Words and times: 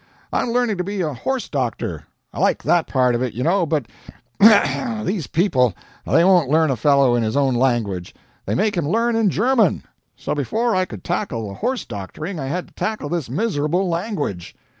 I'm 0.33 0.49
learning 0.49 0.77
to 0.77 0.83
be 0.83 1.01
a 1.01 1.13
horse 1.13 1.47
doctor! 1.47 2.05
I 2.33 2.39
LIKE 2.39 2.63
that 2.63 2.87
part 2.87 3.13
of 3.13 3.21
it, 3.21 3.35
you 3.35 3.43
know, 3.43 3.67
but 3.67 3.85
these 5.05 5.27
people, 5.27 5.75
they 6.07 6.23
won't 6.23 6.49
learn 6.49 6.71
a 6.71 6.75
fellow 6.75 7.13
in 7.13 7.21
his 7.21 7.37
own 7.37 7.53
language, 7.53 8.15
they 8.47 8.55
make 8.55 8.75
him 8.75 8.89
learn 8.89 9.15
in 9.15 9.29
German; 9.29 9.83
so 10.15 10.33
before 10.33 10.75
I 10.75 10.85
could 10.85 11.03
tackle 11.03 11.47
the 11.49 11.53
horse 11.53 11.85
doctoring 11.85 12.39
I 12.39 12.47
had 12.47 12.69
to 12.69 12.73
tackle 12.73 13.09
this 13.09 13.29
miserable 13.29 13.87
language. 13.87 14.55